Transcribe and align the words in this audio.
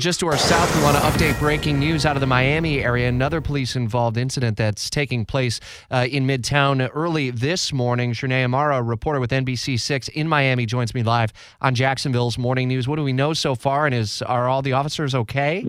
Just 0.00 0.20
to 0.20 0.26
our 0.28 0.38
south, 0.38 0.74
we 0.74 0.82
want 0.82 0.96
to 0.96 1.02
update 1.02 1.38
breaking 1.38 1.78
news 1.78 2.06
out 2.06 2.16
of 2.16 2.20
the 2.20 2.26
Miami 2.26 2.82
area. 2.82 3.06
Another 3.06 3.42
police 3.42 3.76
involved 3.76 4.16
incident 4.16 4.56
that's 4.56 4.88
taking 4.88 5.26
place 5.26 5.60
uh, 5.90 6.06
in 6.10 6.26
Midtown 6.26 6.88
early 6.94 7.30
this 7.30 7.70
morning. 7.70 8.14
Shernay 8.14 8.42
Amara, 8.42 8.82
reporter 8.82 9.20
with 9.20 9.30
NBC6 9.30 10.08
in 10.08 10.26
Miami, 10.26 10.64
joins 10.64 10.94
me 10.94 11.02
live 11.02 11.34
on 11.60 11.74
Jacksonville's 11.74 12.38
Morning 12.38 12.66
News. 12.66 12.88
What 12.88 12.96
do 12.96 13.04
we 13.04 13.12
know 13.12 13.34
so 13.34 13.54
far, 13.54 13.84
and 13.84 13.94
is 13.94 14.22
are 14.22 14.48
all 14.48 14.62
the 14.62 14.72
officers 14.72 15.14
okay? 15.14 15.68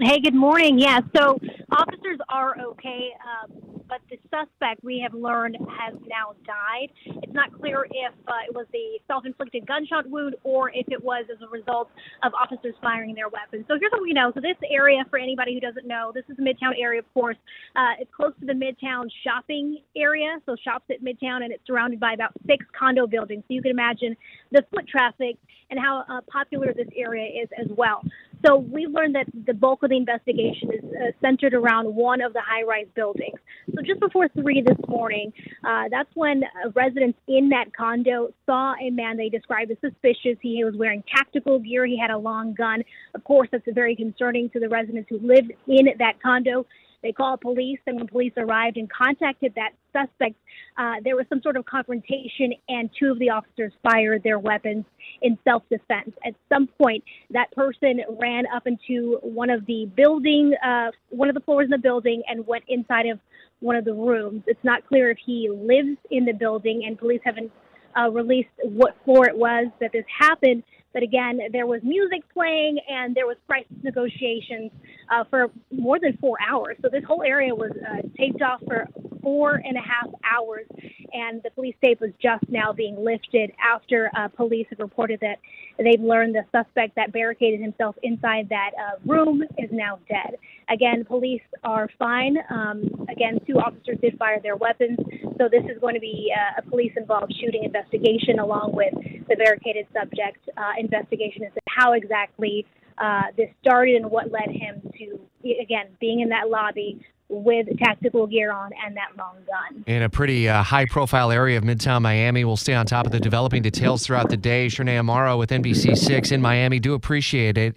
Hey, 0.00 0.20
good 0.20 0.36
morning. 0.36 0.78
Yeah, 0.78 1.00
so 1.16 1.36
officers 1.72 2.18
are 2.28 2.56
okay, 2.60 3.08
uh, 3.20 3.48
but 3.94 4.00
the 4.10 4.18
suspect 4.28 4.82
we 4.82 4.98
have 5.00 5.14
learned 5.14 5.56
has 5.78 5.94
now 6.08 6.34
died. 6.44 6.88
It's 7.22 7.32
not 7.32 7.52
clear 7.60 7.86
if 7.90 8.12
uh, 8.26 8.32
it 8.48 8.54
was 8.54 8.66
a 8.74 9.00
self-inflicted 9.06 9.66
gunshot 9.66 10.08
wound 10.08 10.34
or 10.42 10.70
if 10.70 10.86
it 10.88 11.02
was 11.02 11.26
as 11.30 11.40
a 11.42 11.48
result 11.48 11.90
of 12.22 12.32
officers 12.34 12.74
firing 12.82 13.14
their 13.14 13.28
weapons. 13.28 13.64
So 13.68 13.76
here's 13.78 13.92
what 13.92 14.02
we 14.02 14.12
know. 14.12 14.32
So 14.34 14.40
this 14.40 14.56
area, 14.68 15.04
for 15.10 15.18
anybody 15.18 15.54
who 15.54 15.60
doesn't 15.60 15.86
know, 15.86 16.10
this 16.12 16.24
is 16.28 16.36
the 16.36 16.42
Midtown 16.42 16.72
area, 16.78 17.00
of 17.00 17.14
course. 17.14 17.36
Uh, 17.76 17.94
it's 18.00 18.10
close 18.14 18.32
to 18.40 18.46
the 18.46 18.52
Midtown 18.52 19.06
shopping 19.22 19.78
area, 19.96 20.38
so 20.46 20.56
shops 20.64 20.86
at 20.90 21.02
Midtown, 21.02 21.44
and 21.44 21.52
it's 21.52 21.64
surrounded 21.66 22.00
by 22.00 22.14
about 22.14 22.32
six 22.46 22.64
condo 22.76 23.06
buildings. 23.06 23.44
So 23.46 23.54
you 23.54 23.62
can 23.62 23.70
imagine 23.70 24.16
the 24.50 24.64
foot 24.72 24.88
traffic 24.88 25.36
and 25.70 25.78
how 25.78 26.04
uh, 26.08 26.20
popular 26.30 26.72
this 26.74 26.88
area 26.96 27.42
is 27.42 27.48
as 27.58 27.68
well. 27.76 28.02
So 28.44 28.56
we 28.56 28.86
learned 28.86 29.14
that 29.14 29.26
the 29.46 29.54
bulk 29.54 29.82
of 29.82 29.90
the 29.90 29.96
investigation 29.96 30.70
is 30.72 30.84
uh, 30.84 31.12
centered 31.20 31.54
around 31.54 31.94
one 31.94 32.20
of 32.20 32.32
the 32.32 32.40
high-rise 32.40 32.86
buildings. 32.94 33.38
So 33.74 33.80
just 33.82 34.00
before 34.00 34.28
three 34.28 34.60
this 34.60 34.76
morning, 34.86 35.32
uh, 35.64 35.84
that's 35.90 36.10
when 36.14 36.42
residents 36.74 37.18
in 37.26 37.48
that 37.50 37.74
condo 37.74 38.34
saw 38.44 38.74
a 38.74 38.90
man 38.90 39.16
they 39.16 39.30
described 39.30 39.70
as 39.70 39.78
suspicious. 39.80 40.36
He 40.42 40.62
was 40.62 40.74
wearing 40.76 41.02
tactical 41.14 41.58
gear. 41.58 41.86
He 41.86 41.98
had 41.98 42.10
a 42.10 42.18
long 42.18 42.54
gun. 42.54 42.82
Of 43.14 43.24
course, 43.24 43.48
that's 43.50 43.64
very 43.68 43.96
concerning 43.96 44.50
to 44.50 44.60
the 44.60 44.68
residents 44.68 45.08
who 45.08 45.18
lived 45.18 45.52
in 45.66 45.86
that 45.98 46.22
condo. 46.22 46.66
They 47.04 47.12
called 47.12 47.42
police, 47.42 47.78
and 47.86 47.96
when 47.96 48.08
police 48.08 48.32
arrived 48.38 48.78
and 48.78 48.90
contacted 48.90 49.54
that 49.56 49.72
suspect, 49.92 50.36
uh, 50.78 50.94
there 51.04 51.14
was 51.14 51.26
some 51.28 51.42
sort 51.42 51.58
of 51.58 51.66
confrontation, 51.66 52.54
and 52.70 52.88
two 52.98 53.12
of 53.12 53.18
the 53.18 53.28
officers 53.28 53.72
fired 53.82 54.22
their 54.22 54.38
weapons 54.38 54.86
in 55.20 55.38
self 55.44 55.62
defense. 55.68 56.12
At 56.26 56.34
some 56.48 56.66
point, 56.66 57.04
that 57.30 57.52
person 57.52 58.00
ran 58.18 58.44
up 58.46 58.66
into 58.66 59.18
one 59.20 59.50
of 59.50 59.66
the 59.66 59.84
building, 59.94 60.54
uh, 60.64 60.92
one 61.10 61.28
of 61.28 61.34
the 61.34 61.42
floors 61.42 61.66
in 61.66 61.70
the 61.70 61.78
building, 61.78 62.22
and 62.26 62.46
went 62.46 62.64
inside 62.68 63.06
of 63.06 63.20
one 63.60 63.76
of 63.76 63.84
the 63.84 63.92
rooms. 63.92 64.42
It's 64.46 64.64
not 64.64 64.86
clear 64.88 65.10
if 65.10 65.18
he 65.24 65.50
lives 65.50 65.98
in 66.10 66.24
the 66.24 66.32
building, 66.32 66.84
and 66.86 66.98
police 66.98 67.20
haven't 67.22 67.52
uh, 67.98 68.10
released 68.10 68.48
what 68.62 68.96
floor 69.04 69.26
it 69.26 69.36
was 69.36 69.66
that 69.80 69.92
this 69.92 70.04
happened. 70.18 70.62
But 70.92 71.02
again, 71.02 71.40
there 71.50 71.66
was 71.66 71.80
music 71.82 72.22
playing 72.32 72.78
and 72.88 73.16
there 73.16 73.26
was 73.26 73.36
price 73.48 73.64
negotiations 73.82 74.70
uh, 75.12 75.24
for 75.28 75.50
more 75.72 75.98
than 75.98 76.16
four 76.18 76.36
hours. 76.48 76.76
So 76.82 76.88
this 76.88 77.02
whole 77.04 77.22
area 77.22 77.52
was 77.54 77.72
uh, 77.72 78.02
taped 78.16 78.42
off 78.42 78.60
for 78.64 78.86
four 79.20 79.54
and 79.56 79.76
a 79.76 79.80
half 79.80 80.08
hours, 80.24 80.66
and 81.14 81.42
the 81.44 81.50
police 81.50 81.74
tape 81.82 82.00
was 82.00 82.10
just 82.20 82.44
now 82.48 82.72
being 82.72 83.02
lifted 83.02 83.52
after 83.64 84.10
uh, 84.16 84.28
police 84.28 84.66
have 84.70 84.80
reported 84.80 85.20
that 85.20 85.38
they've 85.78 86.00
learned 86.00 86.34
the 86.34 86.44
suspect 86.52 86.96
that 86.96 87.12
barricaded 87.12 87.60
himself 87.60 87.96
inside 88.02 88.48
that 88.50 88.72
uh, 88.76 88.98
room 89.06 89.42
is 89.56 89.70
now 89.72 89.98
dead. 90.08 90.36
Again, 90.68 91.04
police 91.04 91.42
are 91.62 91.88
fine. 91.98 92.36
Um, 92.50 93.06
again, 93.08 93.38
two 93.46 93.58
officers 93.58 93.98
did 94.02 94.18
fire 94.18 94.40
their 94.42 94.56
weapons, 94.56 94.98
so 95.38 95.48
this 95.48 95.62
is 95.64 95.80
going 95.80 95.94
to 95.94 96.00
be 96.00 96.32
uh, 96.36 96.60
a 96.60 96.68
police-involved 96.68 97.32
shooting 97.40 97.64
investigation 97.64 98.40
along 98.40 98.72
with 98.74 98.92
the 99.28 99.36
barricaded 99.36 99.86
subject 99.92 100.38
uh, 100.56 100.72
investigation 100.78 101.44
into 101.44 101.60
how 101.68 101.92
exactly 101.92 102.66
uh, 102.98 103.22
this 103.36 103.48
started 103.60 103.96
and 103.96 104.10
what 104.10 104.30
led 104.30 104.50
him 104.50 104.80
to, 104.96 105.18
again, 105.60 105.86
being 106.00 106.20
in 106.20 106.28
that 106.28 106.48
lobby 106.48 107.00
with 107.42 107.66
tactical 107.78 108.26
gear 108.26 108.52
on 108.52 108.70
and 108.84 108.96
that 108.96 109.16
long 109.16 109.36
gun. 109.46 109.84
In 109.86 110.02
a 110.02 110.08
pretty 110.08 110.48
uh, 110.48 110.62
high 110.62 110.86
profile 110.86 111.30
area 111.30 111.56
of 111.56 111.64
Midtown 111.64 112.02
Miami, 112.02 112.44
we'll 112.44 112.56
stay 112.56 112.74
on 112.74 112.86
top 112.86 113.06
of 113.06 113.12
the 113.12 113.20
developing 113.20 113.62
details 113.62 114.04
throughout 114.04 114.28
the 114.28 114.36
day. 114.36 114.66
Shernay 114.66 115.00
Amaro 115.00 115.38
with 115.38 115.50
NBC6 115.50 116.32
in 116.32 116.42
Miami. 116.42 116.78
Do 116.78 116.94
appreciate 116.94 117.56
it. 117.56 117.72